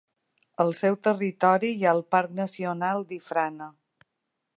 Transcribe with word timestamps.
Al 0.63 0.71
seu 0.77 0.95
territori 1.07 1.69
hi 1.73 1.85
ha 1.89 1.93
el 1.97 2.01
parc 2.15 2.33
nacional 2.39 3.05
d'Ifrane. 3.13 3.69